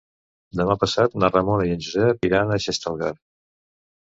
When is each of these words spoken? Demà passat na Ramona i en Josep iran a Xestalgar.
Demà 0.61 0.75
passat 0.83 1.17
na 1.23 1.29
Ramona 1.35 1.67
i 1.71 1.75
en 1.75 1.83
Josep 1.89 2.27
iran 2.31 2.55
a 2.55 2.59
Xestalgar. 2.67 3.13